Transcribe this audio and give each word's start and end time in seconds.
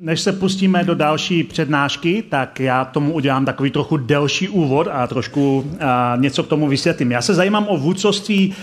Než 0.00 0.20
se 0.20 0.32
pustíme 0.32 0.84
do 0.84 0.94
další 0.94 1.44
přednášky, 1.44 2.24
tak 2.28 2.60
já 2.60 2.84
tomu 2.84 3.12
udělám 3.12 3.44
takový 3.44 3.70
trochu 3.70 3.96
delší 3.96 4.48
úvod 4.48 4.88
a 4.92 5.06
trošku 5.06 5.58
uh, 5.58 5.76
něco 6.16 6.42
k 6.42 6.48
tomu 6.48 6.68
vysvětlím. 6.68 7.12
Já 7.12 7.22
se 7.22 7.34
zajímám 7.34 7.66
o 7.68 7.76
vůdcovství 7.76 8.54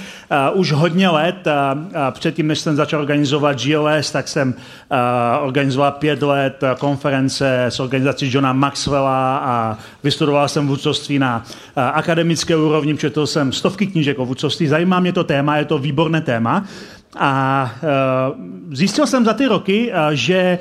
uh, 0.53 0.59
už 0.59 0.71
hodně 0.71 1.09
let. 1.09 1.47
Uh, 1.47 1.81
uh, 1.81 1.91
předtím, 2.11 2.47
než 2.47 2.59
jsem 2.59 2.75
začal 2.75 2.99
organizovat 2.99 3.63
GLS, 3.63 4.11
tak 4.11 4.27
jsem 4.27 4.49
uh, 4.49 5.47
organizoval 5.47 5.91
pět 5.91 6.21
let 6.21 6.63
konference 6.79 7.65
s 7.65 7.79
organizací 7.79 8.29
Johna 8.33 8.53
Maxwella 8.53 9.37
a 9.37 9.77
vystudoval 10.03 10.47
jsem 10.47 10.67
vůdcovství 10.67 11.19
na 11.19 11.43
uh, 11.45 11.83
akademické 11.83 12.55
úrovni, 12.55 12.97
četl 12.97 13.27
jsem 13.27 13.51
stovky 13.51 13.87
knížek 13.87 14.19
o 14.19 14.25
vůdcovství. 14.25 14.67
Zajímá 14.67 14.99
mě 14.99 15.13
to 15.13 15.23
téma, 15.23 15.57
je 15.57 15.65
to 15.65 15.77
výborné 15.77 16.21
téma. 16.21 16.65
A 17.19 17.71
uh, 17.83 18.75
zjistil 18.75 19.07
jsem 19.07 19.25
za 19.25 19.33
ty 19.33 19.45
roky, 19.45 19.91
že 20.11 20.59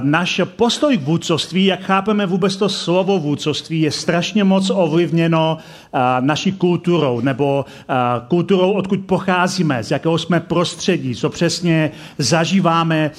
náš 0.00 0.40
postoj 0.56 0.96
k 0.96 1.02
vůdcovství, 1.02 1.64
jak 1.64 1.80
chápeme 1.80 2.26
vůbec 2.26 2.56
to 2.56 2.68
slovo 2.68 3.18
vůdcovství, 3.18 3.80
je 3.80 3.90
strašně 3.90 4.44
moc 4.44 4.70
ovlivněno 4.70 5.58
uh, 5.58 6.00
naší 6.20 6.52
kulturou, 6.52 7.20
nebo 7.20 7.64
uh, 7.88 7.94
kulturou, 8.28 8.72
odkud 8.72 9.00
pocházíme, 9.06 9.84
z 9.84 9.90
jakého 9.90 10.18
jsme 10.18 10.40
prostředí, 10.40 11.14
co 11.14 11.30
přesně 11.30 11.90
zažíváme, 12.18 13.10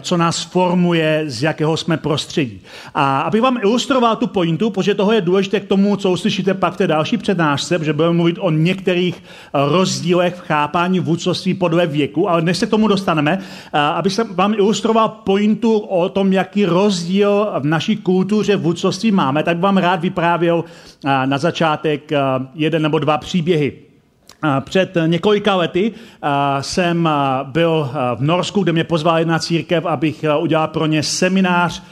co 0.00 0.16
nás 0.16 0.42
formuje, 0.42 1.24
z 1.26 1.42
jakého 1.42 1.76
jsme 1.76 1.96
prostředí. 1.96 2.60
A 2.94 3.20
abych 3.20 3.42
vám 3.42 3.58
ilustroval 3.62 4.16
tu 4.16 4.26
pointu, 4.26 4.70
protože 4.70 4.94
toho 4.94 5.12
je 5.12 5.20
důležité 5.20 5.60
k 5.60 5.68
tomu, 5.68 5.96
co 5.96 6.10
uslyšíte 6.10 6.54
pak 6.54 6.74
v 6.74 6.76
té 6.76 6.86
další 6.86 7.16
přednášce, 7.16 7.78
že 7.82 7.92
budeme 7.92 8.14
mluvit 8.14 8.36
o 8.40 8.50
některých 8.50 9.22
rozdílech 9.54 10.34
v 10.34 10.40
chápání 10.40 11.00
vůdcovství 11.00 11.54
podle 11.54 11.86
věku, 11.86 12.28
ale 12.28 12.42
než 12.42 12.58
se 12.58 12.66
k 12.66 12.70
tomu 12.70 12.88
dostaneme, 12.88 13.38
aby 13.72 14.10
jsem 14.10 14.34
vám 14.34 14.54
ilustroval 14.54 15.08
pointu 15.08 15.78
o 15.94 16.08
tom, 16.08 16.32
jaký 16.32 16.66
rozdíl 16.66 17.48
v 17.58 17.66
naší 17.66 17.96
kultuře 17.96 18.56
vůdcovství 18.56 19.12
máme, 19.12 19.42
tak 19.42 19.60
vám 19.60 19.76
rád 19.76 20.00
vyprávěl 20.00 20.64
na 21.24 21.38
začátek 21.38 22.10
jeden 22.54 22.82
nebo 22.82 22.98
dva 22.98 23.18
příběhy. 23.18 23.72
Před 24.60 24.94
několika 25.06 25.56
lety 25.56 25.92
jsem 26.60 27.08
byl 27.44 27.90
v 28.14 28.20
Norsku, 28.20 28.62
kde 28.62 28.72
mě 28.72 28.84
pozval 28.84 29.18
jedna 29.18 29.38
církev, 29.38 29.86
abych 29.86 30.24
udělal 30.38 30.68
pro 30.68 30.86
ně 30.86 31.02
seminář 31.02 31.82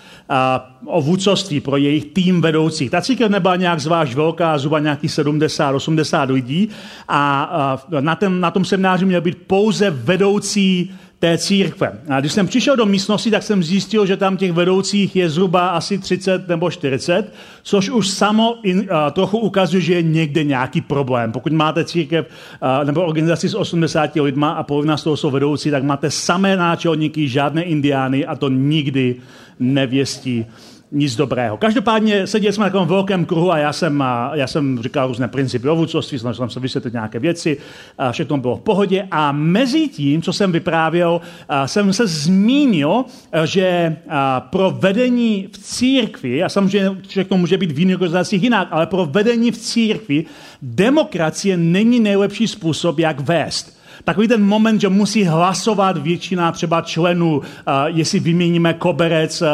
o 0.84 1.00
vůdcovství 1.00 1.60
pro 1.60 1.76
jejich 1.76 2.04
tým 2.04 2.40
vedoucích. 2.40 2.90
Ta 2.90 3.00
církev 3.00 3.30
nebyla 3.30 3.56
nějak 3.56 3.80
zvlášť 3.80 4.14
velká, 4.14 4.58
zhruba 4.58 4.78
nějakých 4.78 5.10
70-80 5.10 6.30
lidí 6.30 6.68
a 7.08 7.52
na, 8.00 8.14
ten, 8.16 8.40
na 8.40 8.50
tom 8.50 8.64
semináři 8.64 9.04
měl 9.04 9.20
být 9.20 9.38
pouze 9.46 9.90
vedoucí 9.90 10.90
té 11.22 11.38
církve. 11.38 11.92
A 12.08 12.20
když 12.20 12.32
jsem 12.32 12.46
přišel 12.46 12.76
do 12.76 12.86
místnosti, 12.86 13.30
tak 13.30 13.42
jsem 13.42 13.62
zjistil, 13.62 14.06
že 14.06 14.16
tam 14.16 14.36
těch 14.36 14.52
vedoucích 14.52 15.16
je 15.16 15.30
zhruba 15.30 15.68
asi 15.68 15.98
30 15.98 16.48
nebo 16.48 16.70
40, 16.70 17.32
což 17.62 17.90
už 17.90 18.08
samo 18.08 18.58
in, 18.62 18.78
uh, 18.78 18.86
trochu 19.12 19.38
ukazuje, 19.38 19.80
že 19.80 19.94
je 19.94 20.02
někde 20.02 20.44
nějaký 20.44 20.80
problém. 20.80 21.32
Pokud 21.32 21.52
máte 21.52 21.84
církev 21.84 22.26
uh, 22.26 22.86
nebo 22.86 23.04
organizaci 23.04 23.48
s 23.48 23.54
80 23.54 24.16
lidma 24.16 24.50
a 24.50 24.62
polovina 24.62 24.96
z 24.96 25.02
toho 25.02 25.16
jsou 25.16 25.30
vedoucí, 25.30 25.70
tak 25.70 25.82
máte 25.82 26.10
samé 26.10 26.56
náčelníky, 26.56 27.28
žádné 27.28 27.62
indiány 27.62 28.26
a 28.26 28.36
to 28.36 28.48
nikdy 28.48 29.16
nevěstí 29.60 30.46
nic 30.92 31.16
dobrého. 31.16 31.56
Každopádně 31.56 32.26
seděli 32.26 32.52
jsme 32.52 32.64
na 32.64 32.70
takovém 32.70 32.88
velkém 32.88 33.24
kruhu 33.24 33.52
a 33.52 33.58
já 33.58 33.72
jsem, 33.72 34.04
já 34.32 34.46
jsem 34.46 34.82
říkal 34.82 35.08
různé 35.08 35.28
principy 35.28 35.68
o 35.68 35.76
vůdcovství, 35.76 36.18
snažil 36.18 36.36
jsem 36.36 36.50
se 36.50 36.60
vysvětlit 36.60 36.92
nějaké 36.92 37.18
věci, 37.18 37.56
a 37.98 38.12
všechno 38.12 38.38
bylo 38.38 38.56
v 38.56 38.60
pohodě 38.60 39.08
a 39.10 39.32
mezi 39.32 39.88
tím, 39.88 40.22
co 40.22 40.32
jsem 40.32 40.52
vyprávěl, 40.52 41.20
jsem 41.66 41.92
se 41.92 42.06
zmínil, 42.06 43.04
že 43.44 43.96
pro 44.38 44.70
vedení 44.70 45.48
v 45.52 45.58
církvi, 45.58 46.42
a 46.42 46.48
samozřejmě 46.48 46.90
všechno 47.08 47.38
může 47.38 47.58
být 47.58 47.72
v 47.72 47.78
jiných 47.78 47.96
organizacích 47.96 48.42
jinak, 48.42 48.68
ale 48.70 48.86
pro 48.86 49.06
vedení 49.06 49.50
v 49.50 49.58
církvi 49.58 50.24
demokracie 50.62 51.56
není 51.56 52.00
nejlepší 52.00 52.48
způsob, 52.48 52.98
jak 52.98 53.20
vést. 53.20 53.81
Takový 54.04 54.28
ten 54.28 54.44
moment, 54.44 54.80
že 54.80 54.88
musí 54.88 55.24
hlasovat 55.24 55.96
většina 55.96 56.52
třeba 56.52 56.80
členů, 56.80 57.36
uh, 57.36 57.42
jestli 57.86 58.20
vyměníme 58.20 58.74
koberec 58.74 59.42
uh, 59.42 59.48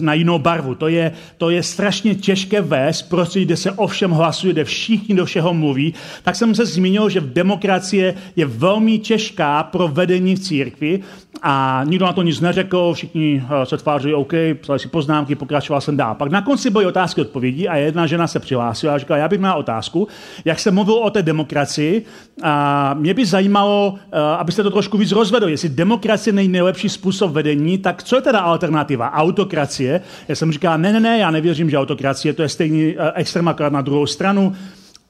na, 0.00 0.14
jinou 0.14 0.38
barvu. 0.38 0.74
To 0.74 0.88
je, 0.88 1.12
to 1.38 1.50
je 1.50 1.62
strašně 1.62 2.14
těžké 2.14 2.60
vést, 2.60 3.02
prostě 3.02 3.40
kde 3.40 3.56
se 3.56 3.72
ovšem 3.72 4.10
hlasuje, 4.10 4.52
kde 4.52 4.64
všichni 4.64 5.14
do 5.14 5.24
všeho 5.24 5.54
mluví. 5.54 5.94
Tak 6.22 6.36
jsem 6.36 6.54
se 6.54 6.66
zmínil, 6.66 7.08
že 7.08 7.20
v 7.20 7.32
demokracie 7.32 8.14
je 8.36 8.46
velmi 8.46 8.98
těžká 8.98 9.62
pro 9.62 9.88
vedení 9.88 10.36
v 10.36 10.40
církvi 10.40 11.00
a 11.42 11.82
nikdo 11.84 12.06
na 12.06 12.12
to 12.12 12.22
nic 12.22 12.40
neřekl, 12.40 12.94
všichni 12.94 13.42
uh, 13.44 13.62
se 13.64 13.76
tváří 13.76 14.14
OK, 14.14 14.32
psali 14.60 14.78
si 14.78 14.88
poznámky, 14.88 15.34
pokračoval 15.34 15.80
jsem 15.80 15.96
dál. 15.96 16.14
Pak 16.14 16.30
na 16.30 16.42
konci 16.42 16.70
byly 16.70 16.86
otázky 16.86 17.20
odpovědí 17.20 17.68
a 17.68 17.76
jedna 17.76 18.06
žena 18.06 18.26
se 18.26 18.40
přihlásila 18.40 18.94
a 18.94 18.98
říkala, 18.98 19.18
já 19.18 19.28
bych 19.28 19.38
měla 19.38 19.54
otázku, 19.54 20.08
jak 20.44 20.58
jsem 20.58 20.74
mluvil 20.74 20.94
o 20.94 21.10
té 21.10 21.22
demokracii 21.22 22.04
a 22.42 22.94
mě 22.94 23.14
by 23.14 23.26
zajímalo, 23.26 23.57
zajímalo, 23.58 23.98
eh, 24.12 24.18
abyste 24.38 24.62
to 24.62 24.70
trošku 24.70 24.98
víc 24.98 25.12
rozvedli. 25.12 25.50
Jestli 25.50 25.68
demokracie 25.68 26.32
není 26.32 26.48
nejlepší 26.48 26.88
způsob 26.88 27.32
vedení, 27.32 27.78
tak 27.78 28.02
co 28.02 28.16
je 28.16 28.22
teda 28.22 28.38
alternativa? 28.38 29.12
Autokracie? 29.12 30.00
Já 30.28 30.34
jsem 30.34 30.52
říkal, 30.52 30.78
ne, 30.78 30.92
ne, 30.92 31.00
ne, 31.00 31.18
já 31.18 31.30
nevěřím, 31.30 31.70
že 31.70 31.78
autokracie, 31.78 32.34
to 32.34 32.42
je 32.42 32.48
stejný 32.48 32.94
eh, 32.98 33.12
extrém 33.14 33.48
akorát 33.48 33.72
na 33.72 33.82
druhou 33.82 34.06
stranu. 34.06 34.54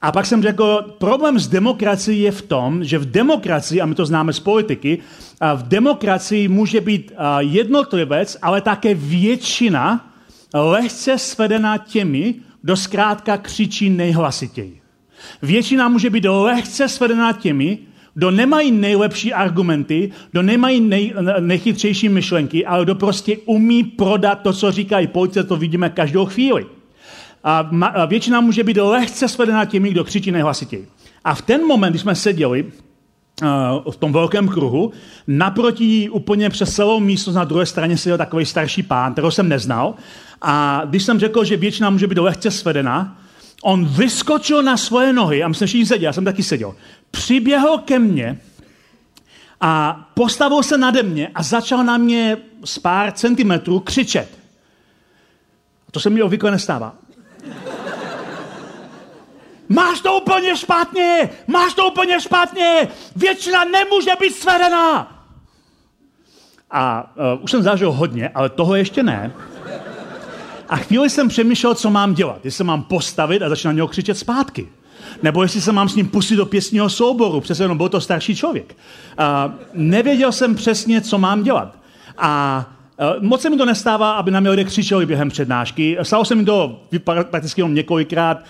A 0.02 0.12
pak 0.12 0.26
jsem 0.26 0.42
řekl, 0.42 0.94
problém 0.98 1.38
s 1.38 1.48
demokracií 1.48 2.22
je 2.22 2.30
v 2.30 2.42
tom, 2.42 2.84
že 2.84 2.98
v 2.98 3.10
demokracii, 3.10 3.80
a 3.80 3.86
my 3.86 3.94
to 3.94 4.06
známe 4.06 4.32
z 4.32 4.40
politiky, 4.40 4.98
v 5.56 5.62
demokracii 5.62 6.48
může 6.48 6.80
být 6.80 7.12
jednotlivec, 7.38 8.36
ale 8.42 8.60
také 8.60 8.94
většina 8.94 10.06
lehce 10.54 11.18
svedená 11.18 11.78
těmi, 11.78 12.34
kdo 12.62 12.76
zkrátka 12.76 13.36
křičí 13.36 13.90
nejhlasitěji. 13.90 14.80
Většina 15.42 15.88
může 15.88 16.10
být 16.10 16.24
lehce 16.24 16.88
svedená 16.88 17.32
těmi, 17.32 17.78
kdo 18.18 18.30
nemají 18.30 18.72
nejlepší 18.72 19.32
argumenty, 19.32 20.10
kdo 20.30 20.42
nemají 20.42 20.80
nej, 20.80 21.14
nejchytřejší 21.40 22.08
myšlenky, 22.08 22.66
ale 22.66 22.84
kdo 22.84 22.94
prostě 22.94 23.36
umí 23.46 23.84
prodat 23.84 24.34
to, 24.42 24.52
co 24.52 24.72
říkají. 24.72 25.06
Pojďte, 25.06 25.44
to 25.44 25.56
vidíme 25.56 25.90
každou 25.90 26.26
chvíli. 26.26 26.66
A, 27.44 27.68
ma, 27.70 27.86
a 27.86 28.04
většina 28.04 28.40
může 28.40 28.64
být 28.64 28.76
lehce 28.76 29.28
svedená 29.28 29.64
těmi, 29.64 29.90
kdo 29.90 30.04
křičí 30.04 30.30
nejhlasitěji. 30.30 30.88
A 31.24 31.34
v 31.34 31.42
ten 31.42 31.66
moment, 31.66 31.90
kdy 31.90 31.98
jsme 31.98 32.14
seděli 32.14 32.64
uh, 32.64 33.92
v 33.92 33.96
tom 33.96 34.12
velkém 34.12 34.48
kruhu, 34.48 34.92
naproti 35.26 36.10
úplně 36.10 36.50
přes 36.50 36.74
celou 36.74 37.00
místnost 37.00 37.36
na 37.36 37.44
druhé 37.44 37.66
straně 37.66 37.96
seděl 37.96 38.18
takový 38.18 38.44
starší 38.44 38.82
pán, 38.82 39.12
kterého 39.12 39.30
jsem 39.30 39.48
neznal. 39.48 39.94
A 40.42 40.82
když 40.84 41.02
jsem 41.02 41.18
řekl, 41.18 41.44
že 41.44 41.56
většina 41.56 41.90
může 41.90 42.06
být 42.06 42.18
lehce 42.18 42.50
svedená, 42.50 43.18
on 43.62 43.86
vyskočil 43.86 44.62
na 44.62 44.76
svoje 44.76 45.12
nohy, 45.12 45.42
a 45.42 45.48
my 45.48 45.54
jsme 45.54 45.66
všichni 45.66 45.86
seděli, 45.86 46.04
já 46.04 46.12
jsem 46.12 46.24
taky 46.24 46.42
seděl, 46.42 46.74
přiběhl 47.10 47.78
ke 47.78 47.98
mně 47.98 48.40
a 49.60 50.04
postavil 50.14 50.62
se 50.62 50.78
nade 50.78 51.02
mě 51.02 51.28
a 51.34 51.42
začal 51.42 51.84
na 51.84 51.96
mě 51.96 52.36
z 52.64 52.78
pár 52.78 53.12
centimetrů 53.12 53.80
křičet. 53.80 54.38
A 55.88 55.92
to 55.92 56.00
se 56.00 56.10
mi 56.10 56.22
obvykle 56.22 56.50
nestává. 56.50 56.94
Máš 59.68 60.00
to 60.00 60.20
úplně 60.20 60.56
špatně! 60.56 61.30
Máš 61.46 61.74
to 61.74 61.88
úplně 61.88 62.20
špatně! 62.20 62.88
Většina 63.16 63.64
nemůže 63.64 64.10
být 64.20 64.34
svedená! 64.34 65.14
A 66.70 67.12
uh, 67.36 67.44
už 67.44 67.50
jsem 67.50 67.62
zažil 67.62 67.92
hodně, 67.92 68.28
ale 68.28 68.48
toho 68.48 68.74
ještě 68.74 69.02
ne. 69.02 69.32
A 70.68 70.76
chvíli 70.76 71.10
jsem 71.10 71.28
přemýšlel, 71.28 71.74
co 71.74 71.90
mám 71.90 72.14
dělat. 72.14 72.40
Jestli 72.44 72.56
se 72.56 72.64
mám 72.64 72.82
postavit 72.82 73.42
a 73.42 73.48
začít 73.48 73.66
na 73.66 73.72
něho 73.72 73.88
křičet 73.88 74.18
zpátky. 74.18 74.68
Nebo 75.22 75.42
jestli 75.42 75.60
se 75.60 75.72
mám 75.72 75.88
s 75.88 75.94
ním 75.94 76.08
pustit 76.08 76.36
do 76.36 76.46
pěstního 76.46 76.90
souboru, 76.90 77.40
přesně 77.40 77.64
jenom 77.64 77.78
byl 77.78 77.88
to 77.88 78.00
starší 78.00 78.36
člověk. 78.36 78.76
A 79.18 79.52
nevěděl 79.74 80.32
jsem 80.32 80.54
přesně, 80.54 81.00
co 81.00 81.18
mám 81.18 81.42
dělat. 81.42 81.78
A 82.18 82.64
Moc 83.20 83.40
se 83.40 83.50
mi 83.50 83.56
to 83.56 83.66
nestává, 83.66 84.12
aby 84.12 84.30
na 84.30 84.40
mě 84.40 84.50
lidé 84.50 84.64
křičeli 84.64 85.06
během 85.06 85.28
přednášky. 85.28 85.98
Stalo 86.02 86.24
se 86.24 86.34
mi 86.34 86.44
to 86.44 86.80
prakticky 87.04 87.60
jenom 87.60 87.74
několikrát. 87.74 88.44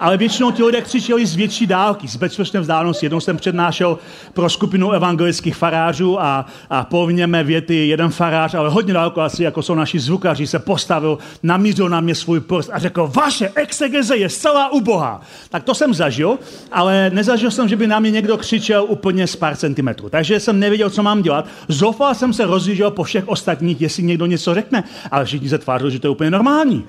Ale 0.00 0.16
většinou 0.16 0.50
ti 0.50 0.62
lidé 0.62 0.80
křičeli 0.80 1.26
z 1.26 1.34
větší 1.34 1.66
dálky, 1.66 2.08
z 2.08 2.16
bezpečné 2.16 2.60
vzdálenosti. 2.60 3.06
Jednou 3.06 3.20
jsem 3.20 3.36
přednášel 3.36 3.98
pro 4.32 4.50
skupinu 4.50 4.92
evangelických 4.92 5.56
farářů 5.56 6.20
a, 6.20 6.46
a 6.70 6.84
polovině 6.84 7.26
mé 7.26 7.44
věty 7.44 7.88
jeden 7.88 8.10
farář, 8.10 8.54
ale 8.54 8.68
hodně 8.68 8.92
daleko 8.92 9.20
asi, 9.20 9.42
jako 9.42 9.62
jsou 9.62 9.74
naši 9.74 9.98
zvukaři, 9.98 10.46
se 10.46 10.58
postavil, 10.58 11.18
namířil 11.42 11.88
na 11.88 12.00
mě 12.00 12.14
svůj 12.14 12.40
prst 12.40 12.70
a 12.72 12.78
řekl, 12.78 13.10
vaše 13.14 13.50
exegeze 13.54 14.16
je 14.16 14.28
zcela 14.28 14.72
ubohá. 14.72 15.20
Tak 15.50 15.64
to 15.64 15.74
jsem 15.74 15.94
zažil, 15.94 16.38
ale 16.72 17.10
nezažil 17.10 17.50
jsem, 17.50 17.68
že 17.68 17.76
by 17.76 17.86
na 17.86 18.00
mě 18.00 18.10
někdo 18.10 18.36
křičel 18.36 18.84
úplně 18.88 19.26
z 19.26 19.36
pár 19.36 19.56
centimetrů. 19.56 20.08
Takže 20.08 20.40
jsem 20.40 20.60
nevěděl, 20.60 20.90
co 20.90 21.02
mám 21.02 21.22
dělat. 21.22 21.46
Zoufal 21.68 22.14
jsem 22.14 22.32
se 22.32 22.44
rozjížděl 22.44 22.90
po 22.90 23.02
všech 23.02 23.28
ostatních, 23.28 23.80
jestli 23.80 24.02
někdo 24.02 24.26
něco 24.26 24.54
řekne, 24.54 24.84
ale 25.10 25.24
všichni 25.24 25.48
se 25.48 25.58
tvářili, 25.58 25.90
že 25.90 25.98
to 25.98 26.06
je 26.06 26.10
úplně 26.10 26.30
normální. 26.30 26.84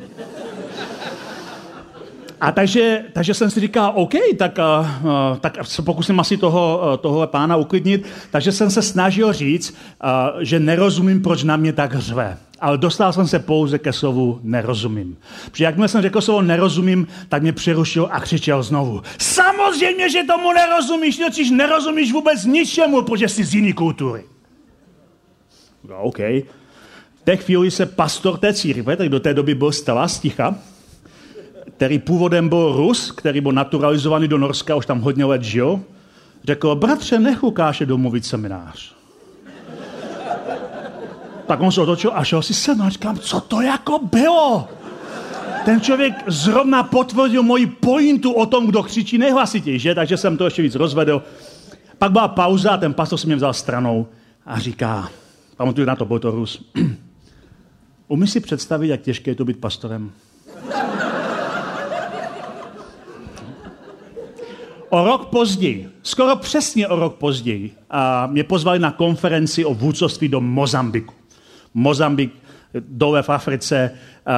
A 2.45 2.51
takže, 2.51 3.03
takže 3.13 3.33
jsem 3.33 3.49
si 3.49 3.59
říkal, 3.59 3.91
OK, 3.95 4.13
tak, 4.37 4.57
uh, 4.57 5.37
tak 5.37 5.57
se 5.63 5.81
pokusím 5.81 6.19
asi 6.19 6.37
toho, 6.37 6.81
uh, 6.81 6.97
tohle 6.97 7.27
pána 7.27 7.55
uklidnit. 7.55 8.05
Takže 8.31 8.51
jsem 8.51 8.71
se 8.71 8.81
snažil 8.81 9.33
říct, 9.33 9.71
uh, 9.73 10.41
že 10.41 10.59
nerozumím, 10.59 11.21
proč 11.21 11.43
na 11.43 11.57
mě 11.57 11.73
tak 11.73 11.95
řve. 11.95 12.37
Ale 12.59 12.77
dostal 12.77 13.13
jsem 13.13 13.27
se 13.27 13.39
pouze 13.39 13.79
ke 13.79 13.93
slovu 13.93 14.39
nerozumím. 14.43 15.17
Protože 15.51 15.63
jakmile 15.63 15.87
jsem 15.87 16.01
řekl 16.01 16.21
slovo 16.21 16.41
nerozumím, 16.41 17.07
tak 17.29 17.41
mě 17.41 17.53
přerušil 17.53 18.09
a 18.11 18.19
křičel 18.19 18.63
znovu. 18.63 19.01
Samozřejmě, 19.17 20.09
že 20.09 20.23
tomu 20.23 20.53
nerozumíš, 20.53 21.17
totiž 21.17 21.51
nerozumíš 21.51 22.13
vůbec 22.13 22.45
ničemu, 22.45 23.01
protože 23.01 23.29
jsi 23.29 23.43
z 23.43 23.55
jiné 23.55 23.73
kultury. 23.73 24.23
No, 25.89 26.01
OK. 26.01 26.19
V 27.15 27.23
té 27.23 27.37
chvíli 27.37 27.71
se 27.71 27.85
pastor 27.85 28.37
té 28.37 28.53
církve, 28.53 28.95
tak 28.95 29.09
do 29.09 29.19
té 29.19 29.33
doby 29.33 29.55
byl 29.55 29.71
Stella 29.71 30.07
Sticha, 30.07 30.55
který 31.77 31.99
původem 31.99 32.49
byl 32.49 32.73
Rus, 32.75 33.11
který 33.11 33.41
byl 33.41 33.51
naturalizovaný 33.51 34.27
do 34.27 34.37
Norska, 34.37 34.75
už 34.75 34.85
tam 34.85 35.01
hodně 35.01 35.25
let 35.25 35.43
žil, 35.43 35.81
řekl, 36.43 36.75
bratře, 36.75 37.19
nech 37.19 37.43
Lukáše 37.43 37.85
domluvit 37.85 38.25
seminář. 38.25 38.95
tak 41.47 41.59
on 41.61 41.71
se 41.71 41.81
otočil 41.81 42.11
a 42.13 42.23
šel 42.23 42.41
si 42.41 42.53
sem 42.53 42.81
a 42.81 42.89
říkám, 42.89 43.17
co 43.17 43.41
to 43.41 43.61
jako 43.61 43.99
bylo? 43.99 44.67
Ten 45.65 45.81
člověk 45.81 46.13
zrovna 46.27 46.83
potvrdil 46.83 47.43
moji 47.43 47.65
pointu 47.65 48.31
o 48.31 48.45
tom, 48.45 48.67
kdo 48.67 48.83
křičí 48.83 49.17
nejhlasitěji, 49.17 49.79
že? 49.79 49.95
Takže 49.95 50.17
jsem 50.17 50.37
to 50.37 50.45
ještě 50.45 50.61
víc 50.61 50.75
rozvedl. 50.75 51.23
Pak 51.97 52.11
byla 52.11 52.27
pauza 52.27 52.71
a 52.71 52.77
ten 52.77 52.93
pastor 52.93 53.19
si 53.19 53.27
mě 53.27 53.35
vzal 53.35 53.53
stranou 53.53 54.07
a 54.45 54.59
říká, 54.59 55.09
pamatuju 55.57 55.87
na 55.87 55.95
to, 55.95 56.05
byl 56.05 56.19
to 56.19 56.31
Rus, 56.31 56.71
umíš 58.07 58.31
si 58.31 58.39
představit, 58.39 58.87
jak 58.87 59.01
těžké 59.01 59.31
je 59.31 59.35
to 59.35 59.45
být 59.45 59.59
pastorem? 59.59 60.11
O 64.89 65.05
rok 65.05 65.25
později, 65.25 65.89
skoro 66.03 66.35
přesně 66.35 66.87
o 66.87 66.95
rok 66.95 67.15
později, 67.15 67.71
a 67.89 68.27
mě 68.27 68.43
pozvali 68.43 68.79
na 68.79 68.91
konferenci 68.91 69.65
o 69.65 69.73
vůdcovství 69.73 70.27
do 70.27 70.41
Mozambiku. 70.41 71.13
Mozambik 71.73 72.33
dole 72.79 73.23
v 73.23 73.29
Africe, 73.29 73.91
uh, 74.27 74.33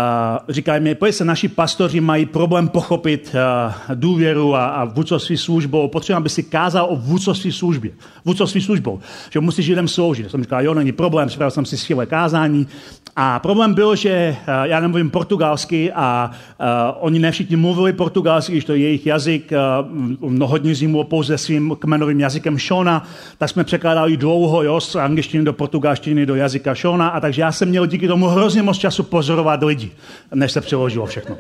říkají 0.50 0.84
mi, 0.84 0.96
pojď 0.96 1.16
se, 1.16 1.26
naši 1.26 1.48
pastoři 1.48 2.02
mají 2.02 2.26
problém 2.26 2.68
pochopit 2.68 3.36
uh, 3.36 3.96
důvěru 3.96 4.56
a, 4.56 4.66
a 4.66 4.86
vůdcovství 4.86 5.38
službou, 5.38 5.88
potřebujeme, 5.88 6.24
aby 6.24 6.30
si 6.30 6.44
kázal 6.44 6.88
o 6.90 6.96
vůdcovství 6.96 7.52
službě, 7.52 7.92
vůdcovství 8.26 8.62
službou, 8.62 9.00
že 9.30 9.40
musíš 9.40 9.70
lidem 9.70 9.88
sloužit. 9.88 10.32
Jsem 10.32 10.44
říkal, 10.44 10.64
jo, 10.64 10.74
není 10.74 10.92
problém, 10.92 11.28
připravil 11.28 11.52
jsem 11.52 11.66
si 11.66 11.78
skvělé 11.78 12.06
kázání. 12.06 12.68
A 13.16 13.40
problém 13.40 13.74
byl, 13.74 13.96
že 13.96 14.36
uh, 14.40 14.54
já 14.64 14.80
nemluvím 14.80 15.10
portugalsky 15.10 15.92
a 15.92 16.32
oni 17.00 17.20
ne 17.20 17.32
všichni 17.32 17.56
mluvili 17.56 17.94
portugalsky, 17.94 18.52
když 18.52 18.66
to 18.66 18.74
je 18.74 18.80
jejich 18.80 19.06
jazyk, 19.06 19.52
uh, 20.22 20.44
hodně 20.44 20.76
z 20.76 20.82
nich 20.82 21.06
pouze 21.06 21.38
svým 21.38 21.76
kmenovým 21.80 22.20
jazykem 22.20 22.60
Shona, 22.60 23.04
tak 23.38 23.50
jsme 23.50 23.64
překládali 23.64 24.18
dlouho, 24.18 24.64
jo, 24.64 24.80
z 24.80 24.96
angličtiny 24.96 25.44
do 25.44 25.54
portugalštiny 25.54 26.26
do 26.26 26.36
jazyka 26.36 26.74
Shona, 26.76 27.08
a 27.08 27.20
takže 27.20 27.42
já 27.42 27.52
jsem 27.52 27.70
měl 27.70 27.86
díky 27.86 28.08
tomu 28.08 28.28
hrozně 28.28 28.64
moc 28.64 28.78
času 28.78 29.04
pozorovat 29.04 29.64
lidi, 29.64 29.77
než 30.34 30.52
se 30.52 30.62
přeložilo 30.62 31.06
všechno. 31.06 31.38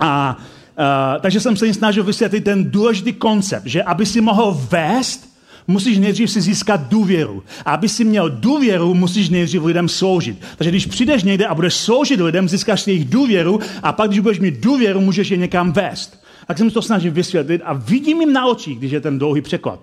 A 0.00 0.36
uh, 0.78 1.20
takže 1.20 1.40
jsem 1.40 1.56
se 1.56 1.66
jim 1.66 1.74
snažil 1.74 2.04
vysvětlit 2.04 2.44
ten 2.44 2.70
důležitý 2.70 3.12
koncept, 3.12 3.66
že 3.66 3.82
aby 3.82 4.06
si 4.06 4.20
mohl 4.20 4.60
vést, 4.70 5.28
musíš 5.66 5.98
nejdřív 5.98 6.30
si 6.30 6.40
získat 6.40 6.88
důvěru. 6.88 7.42
A 7.64 7.72
aby 7.72 7.88
si 7.88 8.04
měl 8.04 8.30
důvěru, 8.30 8.94
musíš 8.94 9.28
nejdřív 9.28 9.64
lidem 9.64 9.88
sloužit. 9.88 10.38
Takže 10.56 10.70
když 10.70 10.86
přijdeš 10.86 11.22
někde 11.22 11.46
a 11.46 11.54
budeš 11.54 11.74
sloužit 11.74 12.20
lidem, 12.20 12.48
získáš 12.48 12.86
jejich 12.86 13.04
důvěru 13.04 13.60
a 13.82 13.92
pak, 13.92 14.10
když 14.10 14.20
budeš 14.20 14.38
mít 14.38 14.60
důvěru, 14.60 15.00
můžeš 15.00 15.30
je 15.30 15.36
někam 15.36 15.72
vést. 15.72 16.24
Tak 16.46 16.58
jsem 16.58 16.70
to 16.70 16.82
snažil 16.82 17.12
vysvětlit 17.12 17.62
a 17.64 17.72
vidím 17.72 18.20
jim 18.20 18.32
na 18.32 18.46
očích, 18.46 18.78
když 18.78 18.92
je 18.92 19.00
ten 19.00 19.18
dlouhý 19.18 19.40
překlad, 19.40 19.80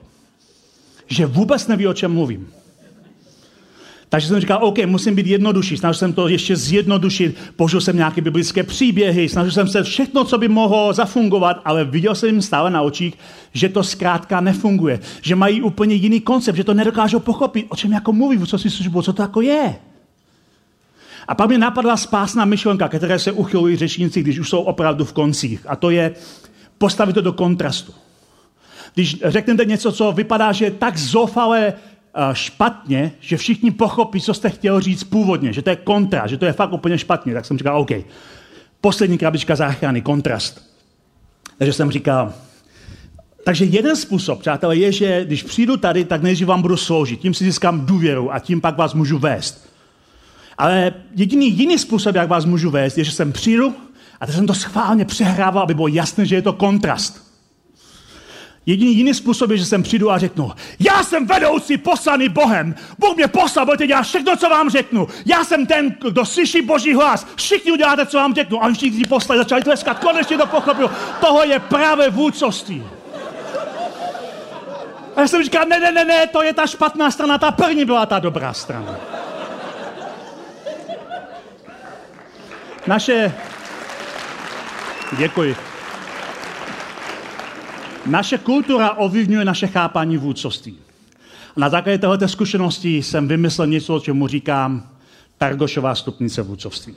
že 1.07 1.25
vůbec 1.25 1.67
neví, 1.67 1.87
o 1.87 1.93
čem 1.93 2.13
mluvím. 2.13 2.47
Takže 4.09 4.27
jsem 4.27 4.39
říkal, 4.39 4.59
OK, 4.61 4.85
musím 4.85 5.15
být 5.15 5.27
jednodušší. 5.27 5.77
Snažil 5.77 5.99
jsem 5.99 6.13
to 6.13 6.27
ještě 6.27 6.55
zjednodušit, 6.55 7.37
použil 7.55 7.81
jsem 7.81 7.97
nějaké 7.97 8.21
biblické 8.21 8.63
příběhy, 8.63 9.29
snažil 9.29 9.51
jsem 9.51 9.67
se 9.67 9.83
všechno, 9.83 10.23
co 10.23 10.37
by 10.37 10.47
mohlo 10.47 10.93
zafungovat, 10.93 11.61
ale 11.65 11.85
viděl 11.85 12.15
jsem 12.15 12.29
jim 12.29 12.41
stále 12.41 12.69
na 12.69 12.81
očích, 12.81 13.13
že 13.53 13.69
to 13.69 13.83
zkrátka 13.83 14.41
nefunguje. 14.41 14.99
Že 15.21 15.35
mají 15.35 15.61
úplně 15.61 15.95
jiný 15.95 16.19
koncept, 16.19 16.55
že 16.55 16.63
to 16.63 16.73
nedokážou 16.73 17.19
pochopit, 17.19 17.65
o 17.69 17.75
čem 17.75 17.91
jako 17.91 18.13
mluví, 18.13 18.47
co 18.47 18.57
si 18.57 18.69
službu, 18.69 19.01
co 19.01 19.13
to 19.13 19.21
jako 19.21 19.41
je. 19.41 19.75
A 21.27 21.35
pak 21.35 21.49
mi 21.49 21.57
napadla 21.57 21.97
spásná 21.97 22.45
myšlenka, 22.45 22.87
které 22.87 23.19
se 23.19 23.31
uchylují 23.31 23.75
řečníci, 23.75 24.21
když 24.21 24.39
už 24.39 24.49
jsou 24.49 24.61
opravdu 24.61 25.05
v 25.05 25.13
koncích. 25.13 25.65
A 25.67 25.75
to 25.75 25.89
je 25.89 26.11
postavit 26.77 27.13
to 27.13 27.21
do 27.21 27.33
kontrastu. 27.33 27.93
Když 28.93 29.21
řeknete 29.25 29.65
něco, 29.65 29.91
co 29.91 30.11
vypadá, 30.11 30.51
že 30.51 30.65
je 30.65 30.71
tak 30.71 30.97
zoufalé 30.97 31.73
špatně, 32.33 33.11
že 33.19 33.37
všichni 33.37 33.71
pochopí, 33.71 34.21
co 34.21 34.33
jste 34.33 34.49
chtěl 34.49 34.81
říct 34.81 35.03
původně, 35.03 35.53
že 35.53 35.61
to 35.61 35.69
je 35.69 35.75
kontra, 35.75 36.27
že 36.27 36.37
to 36.37 36.45
je 36.45 36.53
fakt 36.53 36.73
úplně 36.73 36.97
špatně. 36.97 37.33
Tak 37.33 37.45
jsem 37.45 37.57
říkal, 37.57 37.81
OK, 37.81 37.91
poslední 38.81 39.17
krabička 39.17 39.55
záchrany, 39.55 40.01
kontrast. 40.01 40.69
Takže 41.57 41.73
jsem 41.73 41.91
říkal, 41.91 42.33
takže 43.43 43.65
jeden 43.65 43.95
způsob, 43.95 44.39
přátelé, 44.39 44.75
je, 44.75 44.91
že 44.91 45.25
když 45.25 45.43
přijdu 45.43 45.77
tady, 45.77 46.05
tak 46.05 46.23
nejdřív 46.23 46.47
vám 46.47 46.61
budu 46.61 46.77
sloužit, 46.77 47.19
tím 47.19 47.33
si 47.33 47.43
získám 47.43 47.85
důvěru 47.85 48.33
a 48.33 48.39
tím 48.39 48.61
pak 48.61 48.77
vás 48.77 48.93
můžu 48.93 49.17
vést. 49.17 49.69
Ale 50.57 50.93
jediný 51.15 51.57
jiný 51.57 51.79
způsob, 51.79 52.15
jak 52.15 52.29
vás 52.29 52.45
můžu 52.45 52.69
vést, 52.69 52.97
je, 52.97 53.03
že 53.03 53.11
jsem 53.11 53.31
přijdu 53.31 53.75
a 54.19 54.25
teď 54.25 54.35
jsem 54.35 54.47
to 54.47 54.53
schválně 54.53 55.05
přehrával, 55.05 55.63
aby 55.63 55.73
bylo 55.73 55.87
jasné, 55.87 56.25
že 56.25 56.35
je 56.35 56.41
to 56.41 56.53
kontrast. 56.53 57.34
Jediný 58.65 58.95
jiný 58.95 59.13
způsob 59.13 59.51
je, 59.51 59.57
že 59.57 59.65
sem 59.65 59.83
přijdu 59.83 60.11
a 60.11 60.17
řeknu, 60.17 60.51
já 60.79 61.03
jsem 61.03 61.25
vedoucí 61.25 61.77
poslaný 61.77 62.29
Bohem. 62.29 62.75
Bůh 62.97 63.15
mě 63.15 63.27
poslal, 63.27 63.65
budete 63.65 63.87
dělat 63.87 64.01
všechno, 64.01 64.35
co 64.35 64.49
vám 64.49 64.69
řeknu. 64.69 65.07
Já 65.25 65.43
jsem 65.43 65.65
ten, 65.65 65.95
kdo 66.01 66.25
slyší 66.25 66.61
Boží 66.61 66.93
hlas. 66.93 67.27
Všichni 67.35 67.71
uděláte, 67.71 68.05
co 68.05 68.17
vám 68.17 68.35
řeknu. 68.35 68.63
A 68.63 68.73
všichni 68.73 69.03
poslali, 69.03 69.39
začali 69.39 69.63
tleskat, 69.63 69.99
konečně 69.99 70.37
to 70.37 70.45
pochopil. 70.47 70.91
Toho 71.21 71.43
je 71.43 71.59
právě 71.59 72.09
vůdcovství. 72.09 72.83
A 75.15 75.21
já 75.21 75.27
jsem 75.27 75.43
říkal, 75.43 75.65
ne, 75.65 75.79
ne, 75.79 75.91
ne, 75.91 76.05
ne, 76.05 76.27
to 76.27 76.43
je 76.43 76.53
ta 76.53 76.67
špatná 76.67 77.11
strana, 77.11 77.37
ta 77.37 77.51
první 77.51 77.85
byla 77.85 78.05
ta 78.05 78.19
dobrá 78.19 78.53
strana. 78.53 78.95
Naše... 82.87 83.33
Děkuji. 85.17 85.74
Naše 88.05 88.37
kultura 88.37 88.93
ovlivňuje 88.93 89.45
naše 89.45 89.67
chápání 89.67 90.17
vůdcovství. 90.17 90.77
A 91.55 91.59
na 91.59 91.69
základě 91.69 91.97
této 91.97 92.27
zkušenosti 92.27 93.03
jsem 93.03 93.27
vymyslel 93.27 93.67
něco, 93.67 93.99
čemu 93.99 94.27
říkám 94.27 94.89
Targošová 95.37 95.95
stupnice 95.95 96.41
vůdcovství. 96.41 96.95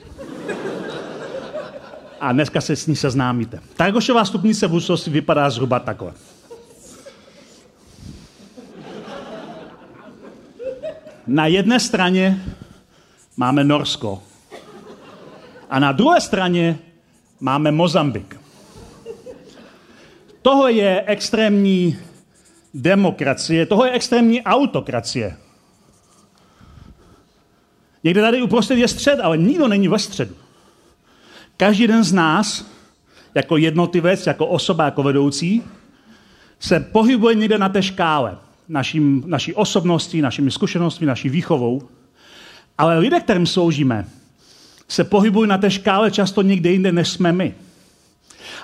A 2.19 2.31
dneska 2.31 2.61
se 2.61 2.75
s 2.75 2.87
ní 2.87 2.95
seznámíte. 2.95 3.59
Targošová 3.75 4.25
stupnice 4.25 4.67
vůdcovství 4.67 5.13
vypadá 5.13 5.49
zhruba 5.49 5.79
takhle. 5.79 6.13
Na 11.27 11.47
jedné 11.47 11.79
straně 11.79 12.43
máme 13.37 13.63
Norsko. 13.63 14.23
A 15.69 15.79
na 15.79 15.91
druhé 15.91 16.21
straně 16.21 16.79
máme 17.39 17.71
Mozambik. 17.71 18.38
Tohle 20.49 20.71
je 20.71 21.03
extrémní 21.05 21.97
demokracie, 22.73 23.65
tohle 23.65 23.87
je 23.87 23.93
extrémní 23.93 24.43
autokracie. 24.43 25.37
Někde 28.03 28.21
tady 28.21 28.41
uprostřed 28.41 28.77
je 28.77 28.87
střed, 28.87 29.19
ale 29.19 29.37
nikdo 29.37 29.67
není 29.67 29.87
ve 29.87 29.99
středu. 29.99 30.35
Každý 31.57 31.83
jeden 31.83 32.03
z 32.03 32.13
nás, 32.13 32.71
jako 33.35 33.57
jednotlivec, 33.57 34.27
jako 34.27 34.47
osoba, 34.47 34.85
jako 34.85 35.03
vedoucí, 35.03 35.63
se 36.59 36.79
pohybuje 36.79 37.35
někde 37.35 37.57
na 37.57 37.69
té 37.69 37.83
škále. 37.83 38.37
Naším, 38.69 39.23
naší 39.25 39.53
osobností, 39.53 40.21
našimi 40.21 40.51
zkušenostmi, 40.51 41.07
naší 41.07 41.29
výchovou. 41.29 41.89
Ale 42.77 42.99
lidé, 42.99 43.19
kterým 43.19 43.45
sloužíme, 43.45 44.05
se 44.87 45.03
pohybují 45.03 45.49
na 45.49 45.57
té 45.57 45.71
škále 45.71 46.11
často 46.11 46.41
někde 46.41 46.71
jinde, 46.71 46.91
než 46.91 47.09
jsme 47.09 47.31
my. 47.31 47.55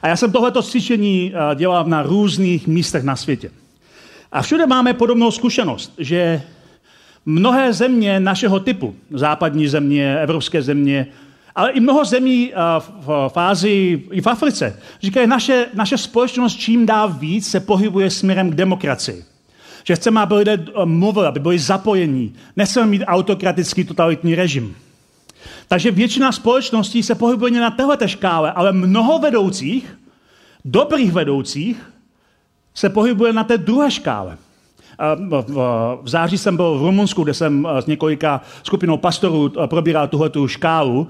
A 0.01 0.07
já 0.07 0.15
jsem 0.15 0.31
tohleto 0.31 0.61
cvičení 0.61 1.33
eh, 1.35 1.55
dělal 1.55 1.85
na 1.85 2.03
různých 2.03 2.67
místech 2.67 3.03
na 3.03 3.15
světě. 3.15 3.51
A 4.31 4.41
všude 4.41 4.65
máme 4.65 4.93
podobnou 4.93 5.31
zkušenost, 5.31 5.93
že 5.97 6.41
mnohé 7.25 7.73
země 7.73 8.19
našeho 8.19 8.59
typu, 8.59 8.95
západní 9.11 9.67
země, 9.67 10.17
evropské 10.19 10.61
země, 10.61 11.07
ale 11.55 11.71
i 11.71 11.79
mnoho 11.79 12.05
zemí 12.05 12.51
eh, 12.53 12.55
v 12.79 13.29
fázi 13.33 14.03
i 14.11 14.21
v 14.21 14.27
Africe, 14.27 14.79
říkají, 15.01 15.27
naše, 15.27 15.67
naše 15.73 15.97
společnost 15.97 16.55
čím 16.55 16.85
dál 16.85 17.09
víc 17.09 17.47
se 17.47 17.59
pohybuje 17.59 18.09
směrem 18.09 18.51
k 18.51 18.55
demokracii. 18.55 19.23
Že 19.83 19.95
chceme, 19.95 20.21
aby 20.21 20.33
lidé 20.33 20.53
eh, 20.67 20.85
mluvili, 20.85 21.27
aby 21.27 21.39
byli 21.39 21.59
zapojení. 21.59 22.33
Nechceme 22.55 22.85
mít 22.85 23.03
autokratický 23.07 23.83
totalitní 23.83 24.35
režim. 24.35 24.75
Takže 25.67 25.91
většina 25.91 26.31
společností 26.31 27.03
se 27.03 27.15
pohybuje 27.15 27.51
na 27.51 27.71
této 27.71 28.07
škále, 28.07 28.51
ale 28.51 28.71
mnoho 28.71 29.19
vedoucích 29.19 29.95
dobrých 30.65 31.11
vedoucích 31.11 31.91
se 32.73 32.89
pohybuje 32.89 33.33
na 33.33 33.43
té 33.43 33.57
druhé 33.57 33.91
škále. 33.91 34.37
V 36.01 36.09
září 36.09 36.37
jsem 36.37 36.55
byl 36.55 36.79
v 36.79 36.81
Rumunsku, 36.81 37.23
kde 37.23 37.33
jsem 37.33 37.67
s 37.79 37.85
několika 37.85 38.41
skupinou 38.63 38.97
pastorů 38.97 39.53
probíral 39.65 40.07
tuhletu 40.07 40.47
škálu. 40.47 41.07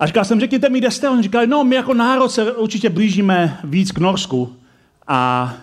A 0.00 0.06
říkal 0.06 0.24
jsem, 0.24 0.40
řekněte 0.40 0.68
mi, 0.68 0.78
kde 0.78 0.90
jste? 0.90 1.08
On 1.08 1.22
říkal, 1.22 1.46
no, 1.46 1.64
my 1.64 1.76
jako 1.76 1.94
národ 1.94 2.28
se 2.28 2.52
určitě 2.52 2.90
blížíme 2.90 3.58
víc 3.64 3.92
k 3.92 3.98
Norsku. 3.98 4.56
A, 5.08 5.54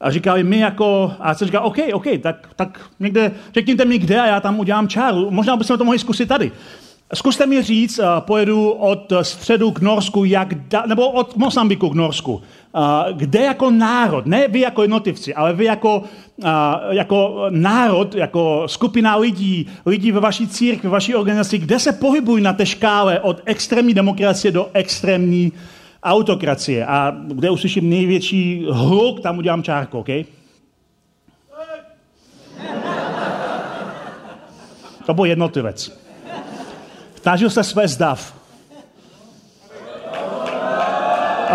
a 0.00 0.10
říkali, 0.10 0.44
my 0.44 0.58
jako, 0.58 1.12
a 1.20 1.34
jsem 1.34 1.46
říkal, 1.46 1.66
OK, 1.66 1.76
OK, 1.92 2.06
tak, 2.22 2.48
tak 2.56 2.80
někde, 3.00 3.32
řekněte 3.54 3.84
mi, 3.84 3.98
kde 3.98 4.20
a 4.20 4.26
já 4.26 4.40
tam 4.40 4.60
udělám 4.60 4.88
čáru. 4.88 5.30
Možná 5.30 5.56
bychom 5.56 5.78
to 5.78 5.84
mohli 5.84 5.98
zkusit 5.98 6.26
tady. 6.26 6.52
Zkuste 7.14 7.46
mi 7.46 7.62
říct, 7.62 8.00
pojedu 8.20 8.70
od 8.70 9.12
středu 9.22 9.70
k 9.70 9.80
Norsku, 9.80 10.24
jak 10.24 10.54
da, 10.54 10.86
nebo 10.86 11.10
od 11.10 11.36
Mozambiku 11.36 11.90
k 11.90 11.94
Norsku. 11.94 12.42
Kde 13.12 13.40
jako 13.40 13.70
národ, 13.70 14.26
ne 14.26 14.48
vy 14.48 14.60
jako 14.60 14.82
jednotlivci, 14.82 15.34
ale 15.34 15.52
vy 15.52 15.64
jako, 15.64 16.02
jako 16.90 17.46
národ, 17.50 18.14
jako 18.14 18.62
skupina 18.66 19.16
lidí, 19.16 19.66
lidí 19.86 20.12
ve 20.12 20.20
vaší 20.20 20.48
církvi, 20.48 20.88
ve 20.88 20.92
vaší 20.92 21.14
organizaci, 21.14 21.58
kde 21.58 21.78
se 21.78 21.92
pohybují 21.92 22.42
na 22.42 22.52
té 22.52 22.66
škále 22.66 23.20
od 23.20 23.42
extrémní 23.44 23.94
demokracie 23.94 24.52
do 24.52 24.70
extrémní 24.72 25.52
autokracie. 26.02 26.86
A 26.86 27.16
kde 27.26 27.50
uslyším 27.50 27.90
největší 27.90 28.66
hluk, 28.70 29.20
tam 29.20 29.38
udělám 29.38 29.62
čárku, 29.62 29.98
OK? 29.98 30.08
To 35.06 35.14
byl 35.14 35.24
jednotlivec. 35.24 36.05
Snažil 37.26 37.50
se 37.50 37.64
své 37.64 37.88
zdav. 37.88 38.34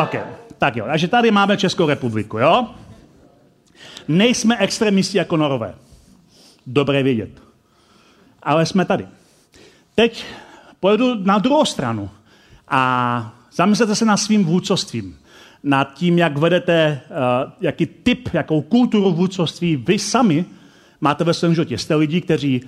OK, 0.03 0.15
tak 0.57 0.75
jo. 0.75 0.85
Takže 0.85 1.07
tady 1.07 1.31
máme 1.31 1.57
Českou 1.57 1.87
republiku, 1.87 2.37
jo? 2.37 2.67
Nejsme 4.07 4.57
extremisti 4.57 5.17
jako 5.17 5.37
norové. 5.37 5.75
Dobré 6.67 7.03
vědět. 7.03 7.29
Ale 8.43 8.65
jsme 8.65 8.85
tady. 8.85 9.07
Teď 9.95 10.25
pojedu 10.79 11.15
na 11.23 11.37
druhou 11.37 11.65
stranu 11.65 12.09
a 12.67 13.33
zamyslete 13.53 13.95
se 13.95 14.05
nad 14.05 14.17
svým 14.17 14.45
vůdcovstvím. 14.45 15.19
Nad 15.63 15.93
tím, 15.93 16.17
jak 16.17 16.37
vedete, 16.37 17.01
uh, 17.09 17.51
jaký 17.61 17.85
typ, 17.85 18.29
jakou 18.33 18.61
kulturu 18.61 19.11
vůdcovství 19.11 19.75
vy 19.75 19.99
sami 19.99 20.45
máte 21.01 21.23
ve 21.23 21.33
svém 21.33 21.53
životě. 21.53 21.77
Jste 21.77 21.95
lidi, 21.95 22.21
kteří 22.21 22.61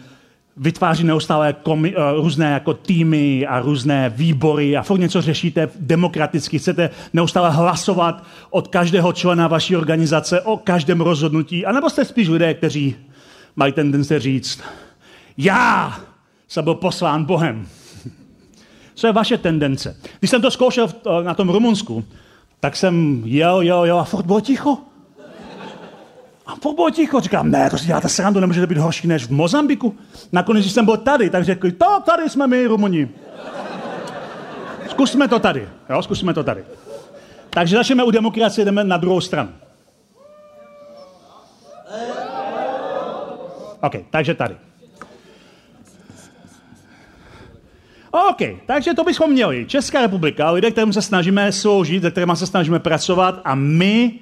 vytváří 0.58 1.04
neustále 1.04 1.54
komi, 1.54 1.96
uh, 1.96 2.04
různé 2.16 2.52
jako 2.52 2.74
týmy 2.74 3.48
a 3.48 3.60
různé 3.60 4.10
výbory 4.10 4.78
a 4.78 4.82
fakt 4.82 5.00
něco 5.00 5.22
řešíte 5.22 5.70
demokraticky, 5.80 6.60
chcete 6.60 6.90
neustále 7.14 7.50
hlasovat 7.50 8.24
od 8.50 8.68
každého 8.68 9.14
člena 9.14 9.48
vaší 9.48 9.76
organizace 9.76 10.42
o 10.42 10.58
každém 10.58 11.02
rozhodnutí, 11.02 11.66
anebo 11.66 11.90
jste 11.90 12.06
spíš 12.06 12.28
lidé, 12.28 12.54
kteří 12.54 12.96
mají 13.56 13.74
tendence 13.74 14.20
říct, 14.20 14.62
já 15.38 16.00
jsem 16.48 16.64
byl 16.64 16.76
poslán 16.76 17.26
Bohem. 17.26 17.68
Co 18.96 19.08
je 19.08 19.14
vaše 19.14 19.38
tendence? 19.38 19.98
Když 20.20 20.32
jsem 20.32 20.42
to 20.42 20.52
zkoušel 20.52 20.90
eh, 20.90 21.24
na 21.24 21.34
tom 21.34 21.50
Rumunsku, 21.50 22.06
tak 22.60 22.76
jsem 22.76 23.22
jel, 23.26 23.62
jel, 23.62 23.86
jel 23.86 24.00
a 24.00 24.04
furt 24.04 24.26
bylo 24.26 24.42
ticho. 24.42 24.78
A 26.46 26.56
furt 26.56 26.76
bylo 26.76 26.90
ticho. 26.90 27.20
Říkám, 27.20 27.52
ne, 27.52 27.70
to 27.70 27.78
si 27.78 27.86
děláte 27.86 28.10
srandu, 28.10 28.40
nemůžete 28.40 28.68
být 28.68 28.78
horší 28.78 29.08
než 29.08 29.26
v 29.26 29.32
Mozambiku. 29.32 29.98
Nakonec, 30.32 30.64
když 30.64 30.74
jsem 30.74 30.86
byl 30.86 30.98
tady, 30.98 31.30
tak 31.30 31.44
řekli, 31.44 31.72
to 31.72 32.00
tady 32.06 32.30
jsme 32.30 32.48
my, 32.48 32.68
Rumuni. 32.68 33.10
Zkusme 34.90 35.28
to 35.28 35.40
tady. 35.40 35.70
Jo, 35.90 36.02
zkusme 36.02 36.34
to 36.34 36.44
tady. 36.44 36.64
Takže 37.50 37.76
začneme 37.76 38.04
u 38.04 38.12
demokracie, 38.12 38.66
jdeme 38.66 38.84
na 38.84 38.98
druhou 38.98 39.22
stranu. 39.22 39.50
OK, 43.82 43.96
takže 44.10 44.34
tady. 44.34 44.56
OK, 48.12 48.42
takže 48.66 48.94
to 48.94 49.04
bychom 49.04 49.32
měli. 49.32 49.66
Česká 49.66 50.02
republika, 50.02 50.52
lidé, 50.52 50.72
kterým 50.72 50.94
se 50.94 51.02
snažíme 51.02 51.52
sloužit, 51.52 52.04
se 52.04 52.12
kterými 52.12 52.36
se 52.36 52.48
snažíme 52.48 52.80
pracovat 52.80 53.42
a 53.46 53.56
my 53.56 54.20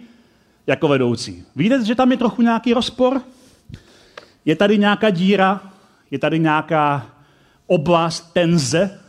jako 0.72 0.88
vedoucí. 0.88 1.44
Víte, 1.56 1.86
že 1.86 1.96
tam 1.96 2.12
je 2.12 2.18
trochu 2.18 2.42
nějaký 2.42 2.74
rozpor? 2.74 3.22
Je 4.46 4.56
tady 4.56 4.78
nějaká 4.78 5.10
díra? 5.10 5.62
Je 6.12 6.20
tady 6.20 6.40
nějaká 6.40 7.06
oblast 7.68 8.34
tenze? 8.34 9.00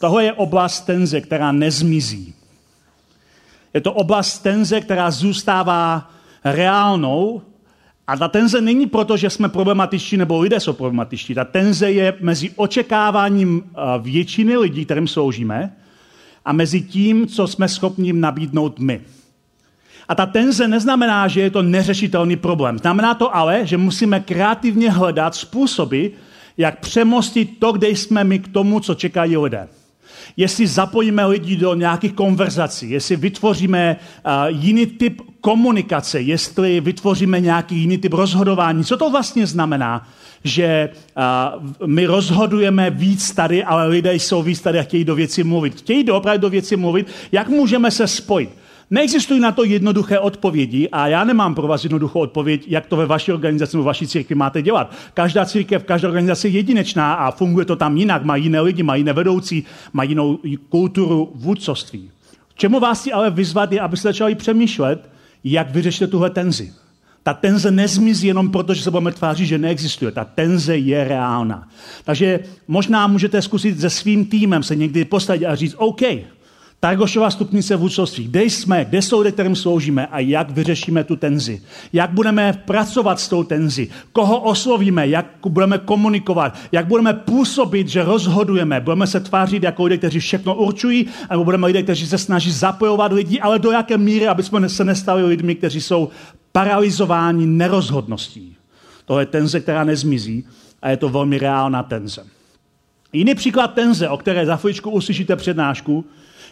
Tohle 0.00 0.24
je 0.24 0.32
oblast 0.32 0.80
tenze, 0.80 1.20
která 1.20 1.52
nezmizí. 1.52 2.34
Je 3.74 3.80
to 3.80 3.92
oblast 3.92 4.38
tenze, 4.38 4.80
která 4.80 5.10
zůstává 5.10 6.10
reálnou 6.44 7.42
a 8.06 8.16
ta 8.16 8.28
tenze 8.28 8.60
není 8.60 8.86
proto, 8.86 9.16
že 9.16 9.30
jsme 9.30 9.48
problematičtí 9.48 10.16
nebo 10.16 10.40
lidé 10.40 10.60
jsou 10.60 10.72
problematičtí. 10.72 11.34
Ta 11.34 11.44
tenze 11.44 11.92
je 11.92 12.14
mezi 12.20 12.50
očekáváním 12.56 13.62
eh, 13.64 13.80
většiny 13.98 14.56
lidí, 14.56 14.84
kterým 14.84 15.08
sloužíme, 15.08 15.76
a 16.44 16.52
mezi 16.52 16.80
tím, 16.80 17.26
co 17.26 17.46
jsme 17.46 17.68
schopni 17.68 18.08
jim 18.08 18.20
nabídnout 18.20 18.78
my. 18.78 19.00
A 20.10 20.14
ta 20.14 20.26
tenze 20.26 20.68
neznamená, 20.68 21.28
že 21.28 21.40
je 21.40 21.50
to 21.50 21.62
neřešitelný 21.62 22.36
problém. 22.36 22.78
Znamená 22.78 23.14
to 23.14 23.36
ale, 23.36 23.66
že 23.66 23.76
musíme 23.76 24.20
kreativně 24.20 24.90
hledat 24.90 25.34
způsoby, 25.34 26.06
jak 26.58 26.80
přemostit 26.80 27.58
to, 27.58 27.72
kde 27.72 27.88
jsme 27.88 28.24
my 28.24 28.38
k 28.38 28.48
tomu, 28.48 28.80
co 28.80 28.94
čekají 28.94 29.36
lidé 29.36 29.68
jestli 30.36 30.66
zapojíme 30.66 31.26
lidi 31.26 31.56
do 31.56 31.74
nějakých 31.74 32.12
konverzací, 32.12 32.90
jestli 32.90 33.16
vytvoříme 33.16 33.96
uh, 33.96 34.32
jiný 34.48 34.86
typ 34.86 35.20
komunikace, 35.40 36.20
jestli 36.20 36.80
vytvoříme 36.80 37.40
nějaký 37.40 37.76
jiný 37.76 37.98
typ 37.98 38.12
rozhodování. 38.12 38.84
Co 38.84 38.96
to 38.96 39.10
vlastně 39.10 39.46
znamená? 39.46 40.08
Že 40.44 40.88
uh, 41.80 41.86
my 41.86 42.06
rozhodujeme 42.06 42.90
víc 42.90 43.32
tady, 43.32 43.64
ale 43.64 43.86
lidé 43.86 44.14
jsou 44.14 44.42
víc 44.42 44.60
tady 44.60 44.78
a 44.78 44.82
chtějí 44.82 45.04
do 45.04 45.14
věci 45.14 45.44
mluvit. 45.44 45.74
Chtějí 45.74 46.04
do 46.04 46.16
opravdu 46.16 46.40
do 46.40 46.50
věci 46.50 46.76
mluvit. 46.76 47.06
Jak 47.32 47.48
můžeme 47.48 47.90
se 47.90 48.06
spojit? 48.06 48.50
Neexistují 48.92 49.40
na 49.40 49.52
to 49.52 49.64
jednoduché 49.64 50.18
odpovědi 50.18 50.88
a 50.92 51.06
já 51.06 51.24
nemám 51.24 51.54
pro 51.54 51.66
vás 51.66 51.84
jednoduchou 51.84 52.20
odpověď, 52.20 52.64
jak 52.68 52.86
to 52.86 52.96
ve 52.96 53.06
vaší 53.06 53.32
organizaci 53.32 53.76
nebo 53.76 53.84
vaší 53.84 54.06
církvi 54.06 54.34
máte 54.34 54.62
dělat. 54.62 54.94
Každá 55.14 55.44
církev, 55.44 55.84
každá 55.84 56.08
organizace 56.08 56.48
je 56.48 56.52
jedinečná 56.52 57.14
a 57.14 57.30
funguje 57.30 57.66
to 57.66 57.76
tam 57.76 57.96
jinak, 57.96 58.24
má 58.24 58.36
jiné 58.36 58.60
lidi, 58.60 58.82
má 58.82 58.94
jiné 58.94 59.12
vedoucí, 59.12 59.64
má 59.92 60.02
jinou 60.02 60.38
kulturu 60.68 61.32
vůdcovství. 61.34 62.10
Čemu 62.54 62.80
vás 62.80 63.02
si 63.02 63.12
ale 63.12 63.30
vyzvat 63.30 63.72
je, 63.72 63.80
abyste 63.80 64.08
začali 64.08 64.34
přemýšlet, 64.34 65.10
jak 65.44 65.70
vyřešit 65.70 66.10
tuhle 66.10 66.30
tenzi. 66.30 66.72
Ta 67.22 67.34
tenze 67.34 67.70
nezmizí 67.70 68.26
jenom 68.26 68.50
proto, 68.50 68.74
že 68.74 68.82
se 68.82 68.90
budeme 68.90 69.12
tvářit, 69.12 69.46
že 69.46 69.58
neexistuje. 69.58 70.12
Ta 70.12 70.24
tenze 70.24 70.76
je 70.76 71.04
reálná. 71.04 71.68
Takže 72.04 72.40
možná 72.68 73.06
můžete 73.06 73.42
zkusit 73.42 73.80
se 73.80 73.90
svým 73.90 74.26
týmem 74.26 74.62
se 74.62 74.76
někdy 74.76 75.04
postavit 75.04 75.46
a 75.46 75.54
říct, 75.54 75.74
OK, 75.78 76.02
Targošová 76.80 77.30
stupnice 77.30 77.76
vůdcovství. 77.76 78.24
Kde 78.24 78.44
jsme, 78.44 78.84
kde 78.84 79.02
jsou 79.02 79.18
lidé, 79.18 79.32
kterým 79.32 79.56
sloužíme 79.56 80.06
a 80.06 80.18
jak 80.18 80.50
vyřešíme 80.50 81.04
tu 81.04 81.16
tenzi. 81.16 81.62
Jak 81.92 82.10
budeme 82.10 82.62
pracovat 82.64 83.20
s 83.20 83.28
tou 83.28 83.44
tenzi. 83.44 83.88
Koho 84.12 84.40
oslovíme, 84.40 85.08
jak 85.08 85.26
budeme 85.48 85.78
komunikovat, 85.78 86.58
jak 86.72 86.86
budeme 86.86 87.14
působit, 87.14 87.88
že 87.88 88.04
rozhodujeme. 88.04 88.80
Budeme 88.80 89.06
se 89.06 89.20
tvářit 89.20 89.62
jako 89.62 89.84
lidé, 89.84 89.98
kteří 89.98 90.20
všechno 90.20 90.54
určují, 90.54 91.06
nebo 91.30 91.44
budeme 91.44 91.66
lidé, 91.66 91.82
kteří 91.82 92.06
se 92.06 92.18
snaží 92.18 92.52
zapojovat 92.52 93.12
lidi, 93.12 93.40
ale 93.40 93.58
do 93.58 93.70
jaké 93.70 93.98
míry, 93.98 94.28
aby 94.28 94.42
jsme 94.42 94.68
se 94.68 94.84
nestali 94.84 95.24
lidmi, 95.24 95.54
kteří 95.54 95.80
jsou 95.80 96.08
paralizováni 96.52 97.46
nerozhodností. 97.46 98.56
To 99.04 99.20
je 99.20 99.26
tenze, 99.26 99.60
která 99.60 99.84
nezmizí 99.84 100.44
a 100.82 100.90
je 100.90 100.96
to 100.96 101.08
velmi 101.08 101.38
reálná 101.38 101.82
tenze. 101.82 102.39
Jiný 103.12 103.34
příklad 103.34 103.74
tenze, 103.74 104.08
o 104.08 104.16
které 104.16 104.46
za 104.46 104.56
chvíličku 104.56 104.90
uslyšíte 104.90 105.36
přednášku, 105.36 106.04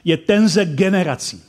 je 0.05 0.17
tenze 0.17 0.65
generací. 0.65 1.43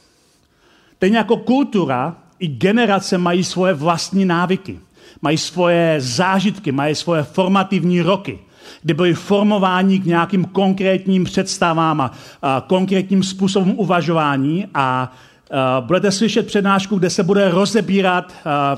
Ten 1.00 1.14
jako 1.14 1.38
kultura 1.38 2.16
i 2.40 2.48
generace 2.48 3.18
mají 3.18 3.44
svoje 3.44 3.74
vlastní 3.74 4.26
návyky, 4.26 4.80
mají 5.22 5.38
svoje 5.38 5.96
zážitky, 6.00 6.72
mají 6.72 6.96
svoje 6.96 7.24
formativní 7.24 8.02
roky, 8.02 8.40
kdy 8.82 8.94
byli 8.94 9.14
formováni 9.14 10.00
k 10.00 10.06
nějakým 10.06 10.46
konkrétním 10.46 11.24
představám 11.24 12.02
a, 12.02 12.12
konkrétním 12.68 13.24
způsobům 13.24 13.74
uvažování 13.78 14.68
a, 14.74 15.14
budete 15.80 16.12
slyšet 16.12 16.48
přednášku, 16.48 17.00
kde 17.00 17.10
se 17.10 17.24
bude 17.24 17.50
rozebírat 17.50 18.34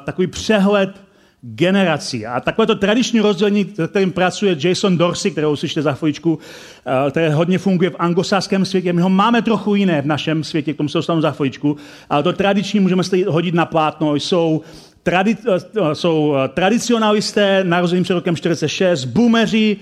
takový 0.06 0.28
přehled 0.28 1.02
generací. 1.42 2.26
A 2.26 2.40
takové 2.40 2.68
to 2.68 2.76
tradiční 2.76 3.20
rozdělení, 3.20 3.66
kterým 3.66 4.12
pracuje 4.12 4.58
Jason 4.60 4.98
Dorsey, 4.98 5.32
kterou 5.32 5.52
uslyšíte 5.52 5.82
za 5.82 5.94
chvíličku, 5.94 6.40
eh, 6.86 7.12
které 7.12 7.30
hodně 7.30 7.58
funguje 7.58 7.90
v 7.90 7.96
anglosáském 8.00 8.66
světě. 8.66 8.94
My 8.94 9.02
ho 9.02 9.10
máme 9.10 9.42
trochu 9.42 9.76
jiné 9.76 10.02
v 10.02 10.06
našem 10.06 10.44
světě, 10.44 10.74
k 10.74 10.78
tomu 10.78 10.90
se 10.90 10.98
dostanu 10.98 11.22
za 11.22 11.32
chvíličku, 11.32 11.78
ale 12.10 12.24
to 12.24 12.34
tradiční 12.34 12.80
můžeme 12.80 13.04
si 13.04 13.24
hodit 13.24 13.54
na 13.54 13.66
plátno. 13.66 14.16
Jsou 14.16 14.62
tradi- 15.06 15.38
eh, 15.82 15.96
jsou 15.96 16.36
eh, 16.36 16.48
tradicionalisté 16.48 17.64
narozeným 17.64 18.04
před 18.04 18.14
rokem 18.14 18.36
46, 18.36 19.06
boomeři, 19.06 19.78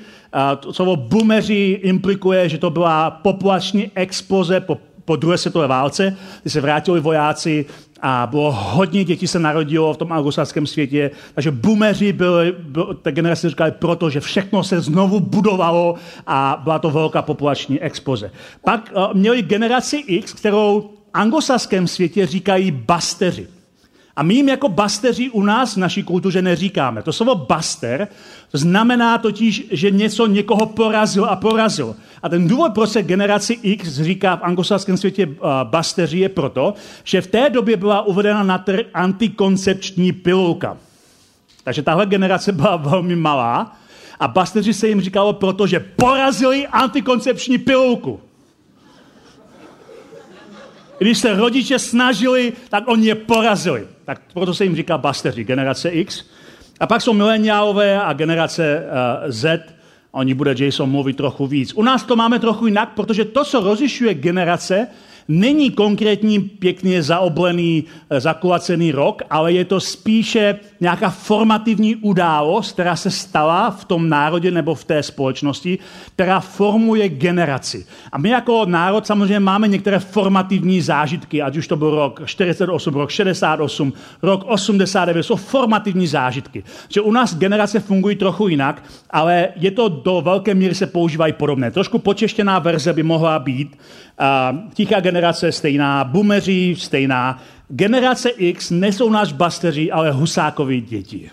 to 0.59 0.73
slovo 0.73 0.95
boomeři 0.95 1.79
implikuje, 1.83 2.49
že 2.49 2.57
to 2.57 2.69
byla 2.69 3.11
populační 3.11 3.91
exploze 3.95 4.59
po 4.59 4.77
po 5.09 5.15
druhé 5.15 5.37
světové 5.37 5.67
válce, 5.67 6.17
kdy 6.41 6.51
se 6.51 6.61
vrátili 6.61 6.99
vojáci 6.99 7.65
a 8.01 8.27
bylo 8.31 8.51
hodně 8.51 9.03
dětí 9.03 9.27
se 9.27 9.39
narodilo 9.39 9.93
v 9.93 9.97
tom 9.97 10.11
anglosaském 10.11 10.67
světě, 10.67 11.11
takže 11.35 11.51
boomeři 11.51 12.13
byli, 12.13 12.55
byl, 12.59 12.93
ta 13.01 13.11
generace 13.11 13.49
říkali 13.49 13.71
proto, 13.71 14.09
že 14.09 14.19
všechno 14.19 14.63
se 14.63 14.81
znovu 14.81 15.19
budovalo 15.19 15.95
a 16.27 16.61
byla 16.63 16.79
to 16.79 16.91
velká 16.91 17.21
populační 17.21 17.81
expoze. 17.81 18.31
Pak 18.63 18.91
uh, 18.95 19.13
měli 19.13 19.41
generaci 19.41 19.97
X, 19.97 20.33
kterou 20.33 20.89
anglosaském 21.13 21.87
světě 21.87 22.25
říkají 22.25 22.71
basteři. 22.71 23.47
A 24.19 24.23
my 24.23 24.33
jim 24.33 24.49
jako 24.49 24.69
basteři 24.69 25.29
u 25.29 25.43
nás 25.43 25.73
v 25.73 25.77
naší 25.77 26.03
kultuře 26.03 26.41
neříkáme. 26.41 27.03
To 27.03 27.13
slovo 27.13 27.35
baster 27.35 28.07
znamená 28.53 29.17
totiž, 29.17 29.67
že 29.71 29.91
něco 29.91 30.27
někoho 30.27 30.65
porazil 30.65 31.25
a 31.25 31.35
porazil. 31.35 31.95
A 32.23 32.29
ten 32.29 32.47
důvod, 32.47 32.73
proč 32.73 32.89
se 32.89 33.03
generaci 33.03 33.53
X 33.53 34.01
říká 34.01 34.35
v 34.35 34.43
anglosaském 34.43 34.97
světě 34.97 35.27
uh, 35.27 35.35
basteři, 35.63 36.19
je 36.19 36.29
proto, 36.29 36.73
že 37.03 37.21
v 37.21 37.27
té 37.27 37.49
době 37.49 37.77
byla 37.77 38.01
uvedena 38.01 38.43
na 38.43 38.57
trh 38.57 38.85
antikoncepční 38.93 40.11
pilulka. 40.11 40.77
Takže 41.63 41.81
tahle 41.81 42.05
generace 42.05 42.51
byla 42.51 42.75
velmi 42.75 43.15
malá 43.15 43.77
a 44.19 44.27
basteři 44.27 44.73
se 44.73 44.87
jim 44.87 45.01
říkalo 45.01 45.33
proto, 45.33 45.67
že 45.67 45.79
porazili 45.79 46.67
antikoncepční 46.67 47.57
pilulku. 47.57 48.19
Když 50.97 51.17
se 51.17 51.33
rodiče 51.33 51.79
snažili, 51.79 52.53
tak 52.69 52.83
oni 52.87 53.07
je 53.07 53.15
porazili. 53.15 53.87
Tak 54.09 54.21
proto 54.33 54.53
se 54.53 54.63
jim 54.63 54.75
říká 54.75 54.97
basteři, 54.97 55.43
generace 55.43 55.89
X. 55.89 56.25
A 56.79 56.87
pak 56.87 57.01
jsou 57.01 57.13
mileniálové 57.13 58.01
a 58.01 58.13
generace 58.13 58.83
uh, 58.83 59.31
Z. 59.31 59.73
Oni 60.11 60.33
bude 60.33 60.55
Jason 60.57 60.89
mluvit 60.89 61.17
trochu 61.17 61.47
víc. 61.47 61.73
U 61.73 61.83
nás 61.83 62.03
to 62.03 62.15
máme 62.15 62.39
trochu 62.39 62.65
jinak, 62.65 62.89
protože 62.95 63.25
to, 63.25 63.45
co 63.45 63.59
rozlišuje 63.59 64.13
generace, 64.13 64.87
není 65.29 65.71
konkrétní 65.71 66.39
pěkně 66.39 67.03
zaoblený, 67.03 67.83
eh, 68.09 68.19
zakulacený 68.19 68.91
rok, 68.91 69.21
ale 69.29 69.53
je 69.53 69.65
to 69.65 69.79
spíše 69.79 70.59
nějaká 70.79 71.09
formativní 71.09 71.95
událost, 71.95 72.71
která 72.71 72.95
se 72.95 73.11
stala 73.11 73.69
v 73.69 73.85
tom 73.85 74.09
národě 74.09 74.51
nebo 74.51 74.75
v 74.75 74.83
té 74.83 75.03
společnosti, 75.03 75.79
která 76.15 76.39
formuje 76.39 77.09
generaci. 77.09 77.85
A 78.11 78.17
my 78.17 78.29
jako 78.29 78.65
národ 78.65 79.07
samozřejmě 79.07 79.39
máme 79.39 79.67
některé 79.67 79.99
formativní 79.99 80.81
zážitky, 80.81 81.41
ať 81.41 81.57
už 81.57 81.67
to 81.67 81.75
byl 81.75 81.89
rok 81.89 82.21
48, 82.25 82.93
rok 82.93 83.09
68, 83.09 83.93
rok 84.21 84.43
89, 84.47 85.23
jsou 85.23 85.35
formativní 85.35 86.07
zážitky. 86.07 86.63
Že 86.89 87.01
u 87.01 87.11
nás 87.11 87.35
generace 87.35 87.79
fungují 87.79 88.15
trochu 88.15 88.47
jinak, 88.47 88.83
ale 89.09 89.47
je 89.55 89.71
to 89.71 89.89
do 89.89 90.21
velké 90.21 90.53
míry 90.53 90.75
se 90.75 90.87
používají 90.87 91.33
podobné. 91.33 91.71
Trošku 91.71 91.99
počeštěná 91.99 92.59
verze 92.59 92.93
by 92.93 93.03
mohla 93.03 93.39
být, 93.39 93.77
tichá 94.73 94.99
generace 94.99 95.51
stejná, 95.51 96.03
boomeři 96.03 96.75
stejná, 96.77 97.41
Generace 97.69 98.29
X 98.29 98.71
nejsou 98.71 99.09
náš 99.09 99.33
basteři, 99.33 99.91
ale 99.91 100.11
husákovi 100.11 100.81
děti. 100.81 101.31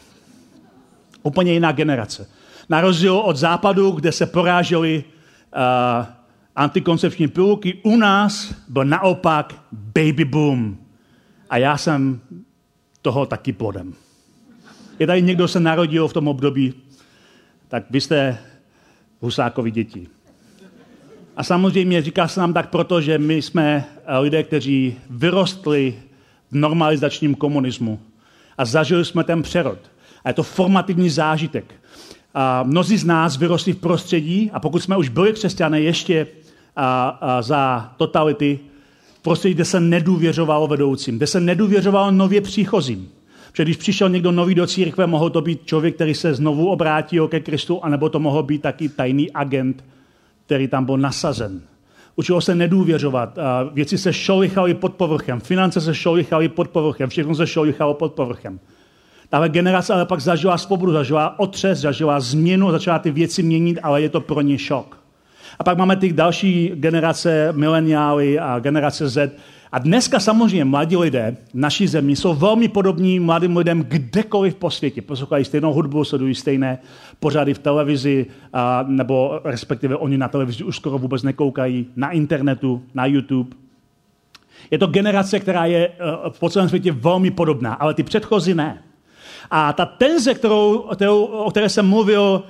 Úplně 1.22 1.52
jiná 1.52 1.72
generace. 1.72 2.28
Na 2.68 2.80
rozdíl 2.80 3.16
od 3.16 3.36
západu, 3.36 3.90
kde 3.90 4.12
se 4.12 4.26
porážely 4.26 5.04
uh, 5.04 6.06
antikoncepční 6.56 7.28
pilulky, 7.28 7.80
u 7.82 7.96
nás 7.96 8.54
byl 8.68 8.84
naopak 8.84 9.54
baby 9.72 10.24
boom. 10.24 10.76
A 11.50 11.56
já 11.56 11.76
jsem 11.76 12.20
toho 13.02 13.26
taky 13.26 13.52
plodem. 13.52 13.94
Je 14.98 15.06
tady 15.06 15.22
někdo, 15.22 15.48
se 15.48 15.60
narodil 15.60 16.08
v 16.08 16.12
tom 16.12 16.28
období, 16.28 16.74
tak 17.68 17.84
vy 17.90 18.00
jste 18.00 18.38
husákovi 19.20 19.70
děti. 19.70 20.08
A 21.36 21.42
samozřejmě 21.42 22.02
říká 22.02 22.28
se 22.28 22.40
nám 22.40 22.52
tak 22.52 22.70
proto, 22.70 23.00
že 23.00 23.18
my 23.18 23.42
jsme 23.42 23.84
lidé, 24.20 24.42
kteří 24.42 24.96
vyrostli 25.10 25.94
v 26.50 26.56
normalizačním 26.56 27.34
komunismu. 27.34 28.00
A 28.58 28.64
zažili 28.64 29.04
jsme 29.04 29.24
ten 29.24 29.42
přerod. 29.42 29.78
A 30.24 30.28
je 30.28 30.34
to 30.34 30.42
formativní 30.42 31.10
zážitek. 31.10 31.74
A 32.34 32.62
mnozí 32.62 32.96
z 32.96 33.04
nás 33.04 33.36
vyrostli 33.36 33.72
v 33.72 33.78
prostředí, 33.78 34.50
a 34.52 34.60
pokud 34.60 34.82
jsme 34.82 34.96
už 34.96 35.08
byli 35.08 35.32
křesťané 35.32 35.80
ještě 35.80 36.26
a, 36.76 37.08
a 37.08 37.42
za 37.42 37.92
totality, 37.96 38.58
v 39.18 39.22
prostředí, 39.22 39.54
kde 39.54 39.64
se 39.64 39.80
nedůvěřovalo 39.80 40.66
vedoucím, 40.66 41.16
kde 41.16 41.26
se 41.26 41.40
nedůvěřovalo 41.40 42.10
nově 42.10 42.40
příchozím. 42.40 43.08
Protože 43.50 43.64
když 43.64 43.76
přišel 43.76 44.08
někdo 44.08 44.32
nový 44.32 44.54
do 44.54 44.66
církve, 44.66 45.06
mohl 45.06 45.30
to 45.30 45.40
být 45.40 45.66
člověk, 45.66 45.94
který 45.94 46.14
se 46.14 46.34
znovu 46.34 46.68
obrátil 46.68 47.28
ke 47.28 47.40
Kristu, 47.40 47.84
anebo 47.84 48.08
to 48.08 48.18
mohl 48.18 48.42
být 48.42 48.62
taky 48.62 48.88
tajný 48.88 49.32
agent, 49.32 49.84
který 50.46 50.68
tam 50.68 50.84
byl 50.84 50.98
nasazen. 50.98 51.60
Učilo 52.16 52.40
se 52.40 52.54
nedůvěřovat, 52.54 53.38
věci 53.72 53.98
se 53.98 54.12
šolichaly 54.12 54.74
pod 54.74 54.94
povrchem, 54.94 55.40
finance 55.40 55.80
se 55.80 55.94
šolichaly 55.94 56.48
pod 56.48 56.68
povrchem, 56.68 57.10
všechno 57.10 57.34
se 57.34 57.46
šolichalo 57.46 57.94
pod 57.94 58.12
povrchem. 58.12 58.60
Tahle 59.28 59.48
generace 59.48 59.94
ale 59.94 60.06
pak 60.06 60.20
zažila 60.20 60.58
svobodu, 60.58 60.92
zažila 60.92 61.38
otřes, 61.38 61.78
zažila 61.78 62.20
změnu, 62.20 62.70
začala 62.70 62.98
ty 62.98 63.10
věci 63.10 63.42
měnit, 63.42 63.78
ale 63.82 64.02
je 64.02 64.08
to 64.08 64.20
pro 64.20 64.40
ně 64.40 64.58
šok. 64.58 64.98
A 65.58 65.64
pak 65.64 65.78
máme 65.78 65.96
ty 65.96 66.12
další 66.12 66.72
generace, 66.74 67.52
mileniály 67.52 68.38
a 68.38 68.58
generace 68.58 69.08
Z, 69.08 69.32
a 69.72 69.78
dneska 69.78 70.20
samozřejmě 70.20 70.64
mladí 70.64 70.96
lidé 70.96 71.36
v 71.50 71.54
naší 71.54 71.86
zemi 71.86 72.16
jsou 72.16 72.34
velmi 72.34 72.68
podobní 72.68 73.20
mladým 73.20 73.56
lidem 73.56 73.84
kdekoliv 73.88 74.54
po 74.54 74.70
světě. 74.70 75.02
Poslouchají 75.02 75.44
stejnou 75.44 75.72
hudbu, 75.72 76.04
sledují 76.04 76.34
stejné 76.34 76.78
pořady 77.20 77.54
v 77.54 77.58
televizi, 77.58 78.26
a, 78.52 78.84
nebo 78.88 79.40
respektive 79.44 79.96
oni 79.96 80.18
na 80.18 80.28
televizi 80.28 80.64
už 80.64 80.76
skoro 80.76 80.98
vůbec 80.98 81.22
nekoukají, 81.22 81.86
na 81.96 82.10
internetu, 82.10 82.82
na 82.94 83.06
YouTube. 83.06 83.56
Je 84.70 84.78
to 84.78 84.86
generace, 84.86 85.40
která 85.40 85.64
je 85.64 85.92
v 86.30 86.38
eh, 86.46 86.50
celém 86.50 86.68
světě 86.68 86.92
velmi 86.92 87.30
podobná, 87.30 87.74
ale 87.74 87.94
ty 87.94 88.02
předchozí 88.02 88.54
ne. 88.54 88.82
A 89.50 89.72
ta 89.72 89.86
tenze, 89.86 90.34
kterou, 90.34 90.78
kterou, 90.78 91.24
o 91.24 91.50
které 91.50 91.68
jsem 91.68 91.88
mluvil 91.88 92.42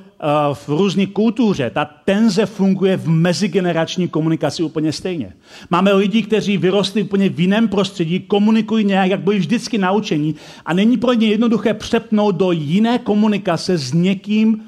v 0.53 0.69
různé 0.69 1.07
kultuře. 1.07 1.71
Ta 1.71 1.85
tenze 1.85 2.47
funguje 2.47 2.97
v 2.97 3.09
mezigenerační 3.09 4.09
komunikaci 4.09 4.63
úplně 4.63 4.93
stejně. 4.93 5.33
Máme 5.71 5.93
lidi, 5.93 6.23
kteří 6.23 6.57
vyrostli 6.57 7.03
úplně 7.03 7.29
v 7.29 7.41
jiném 7.41 7.69
prostředí, 7.69 8.21
komunikují 8.21 8.85
nějak, 8.85 9.11
jak 9.11 9.21
byli 9.21 9.39
vždycky 9.39 9.79
naučení 9.79 10.35
a 10.67 10.75
není 10.75 10.97
pro 10.97 11.13
ně 11.13 11.27
jednoduché 11.27 11.75
přepnout 11.75 12.37
do 12.37 12.53
jiné 12.53 12.99
komunikace 12.99 13.79
s 13.79 13.93
někým, 13.93 14.63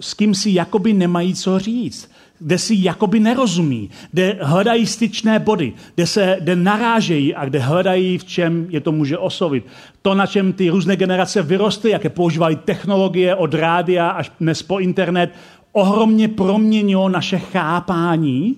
s 0.00 0.14
kým 0.14 0.34
si 0.34 0.50
jakoby 0.50 0.92
nemají 0.92 1.34
co 1.34 1.58
říct 1.58 2.11
kde 2.42 2.58
si 2.58 2.74
jakoby 2.78 3.20
nerozumí, 3.20 3.90
kde 4.10 4.38
hledají 4.42 4.86
styčné 4.86 5.38
body, 5.38 5.72
kde 5.94 6.06
se 6.06 6.36
kde 6.40 6.56
narážejí 6.56 7.34
a 7.34 7.44
kde 7.44 7.58
hledají, 7.58 8.18
v 8.18 8.24
čem 8.24 8.66
je 8.68 8.80
to 8.80 8.92
může 8.92 9.18
oslovit. 9.18 9.66
To, 10.02 10.14
na 10.14 10.26
čem 10.26 10.52
ty 10.52 10.70
různé 10.70 10.96
generace 10.96 11.42
vyrostly, 11.42 11.90
jaké 11.90 12.08
používají 12.08 12.56
technologie 12.56 13.34
od 13.34 13.54
rádia 13.54 14.08
až 14.08 14.32
dnes 14.40 14.62
po 14.62 14.78
internet, 14.78 15.30
ohromně 15.72 16.28
proměnilo 16.28 17.08
naše 17.08 17.38
chápání 17.38 18.56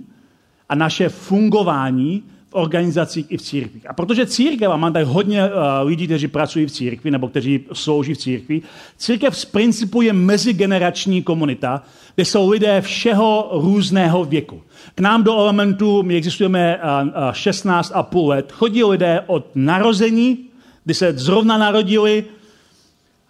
a 0.68 0.74
naše 0.74 1.08
fungování 1.08 2.22
organizacích 2.54 3.26
i 3.28 3.36
v 3.36 3.42
církvi. 3.42 3.80
A 3.88 3.92
protože 3.92 4.26
církev, 4.26 4.70
a 4.70 4.76
mám 4.76 4.92
tady 4.92 5.04
hodně 5.04 5.44
uh, 5.44 5.50
lidí, 5.82 6.06
kteří 6.06 6.28
pracují 6.28 6.66
v 6.66 6.70
církvi 6.70 7.10
nebo 7.10 7.28
kteří 7.28 7.64
slouží 7.72 8.14
v 8.14 8.18
církvi, 8.18 8.62
církev 8.98 9.36
z 9.36 9.44
principu 9.44 10.02
je 10.02 10.12
mezigenerační 10.12 11.22
komunita, 11.22 11.82
kde 12.14 12.24
jsou 12.24 12.50
lidé 12.50 12.80
všeho 12.80 13.48
různého 13.52 14.24
věku. 14.24 14.62
K 14.94 15.00
nám 15.00 15.22
do 15.22 15.36
elementu, 15.36 16.02
my 16.02 16.16
existujeme 16.16 16.78
uh, 16.78 17.08
uh, 17.08 17.32
16 17.32 17.92
a 17.94 18.02
půl 18.02 18.28
let, 18.28 18.52
chodí 18.52 18.84
lidé 18.84 19.20
od 19.26 19.46
narození, 19.54 20.38
kdy 20.84 20.94
se 20.94 21.12
zrovna 21.12 21.58
narodili, 21.58 22.24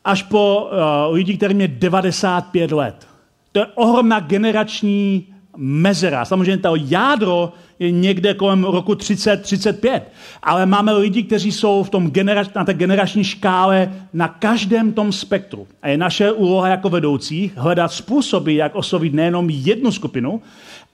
až 0.04 0.22
po 0.22 0.70
lidi, 1.10 1.36
kterým 1.36 1.60
je 1.60 1.68
95 1.68 2.72
let. 2.72 3.06
To 3.52 3.58
je 3.60 3.66
ohromná 3.74 4.20
generační 4.20 5.33
mezera. 5.56 6.24
Samozřejmě 6.24 6.58
to 6.58 6.74
jádro 6.76 7.52
je 7.78 7.90
někde 7.90 8.34
kolem 8.34 8.64
roku 8.64 8.92
30-35. 8.92 10.00
Ale 10.42 10.66
máme 10.66 10.92
lidi, 10.92 11.22
kteří 11.22 11.52
jsou 11.52 11.82
v 11.82 11.90
tom 11.90 12.10
generač, 12.10 12.48
na 12.54 12.64
té 12.64 12.74
generační 12.74 13.24
škále 13.24 13.92
na 14.12 14.28
každém 14.28 14.92
tom 14.92 15.12
spektru. 15.12 15.66
A 15.82 15.88
je 15.88 15.98
naše 15.98 16.32
úloha 16.32 16.68
jako 16.68 16.88
vedoucí 16.88 17.52
hledat 17.56 17.92
způsoby, 17.92 18.56
jak 18.56 18.74
oslovit 18.74 19.14
nejenom 19.14 19.50
jednu 19.50 19.92
skupinu, 19.92 20.42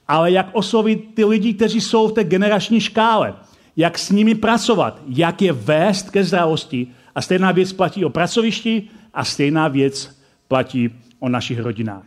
ale 0.09 0.31
jak 0.31 0.49
oslovit 0.53 1.15
ty 1.15 1.25
lidi, 1.25 1.55
kteří 1.55 1.81
jsou 1.81 2.09
v 2.09 2.13
té 2.13 2.25
generační 2.25 2.81
škále. 2.81 3.35
Jak 3.77 3.99
s 3.99 4.11
nimi 4.11 4.35
pracovat, 4.35 5.01
jak 5.09 5.43
je 5.43 5.53
vést 5.53 6.11
ke 6.11 6.25
zdravosti. 6.25 6.87
A 7.15 7.23
stejná 7.23 7.53
věc 7.53 7.73
platí 7.73 8.05
o 8.05 8.11
pracovišti 8.11 8.83
a 9.15 9.25
stejná 9.25 9.69
věc 9.69 10.21
platí 10.49 10.91
o 11.19 11.29
našich 11.29 11.61
rodinách. 11.61 12.05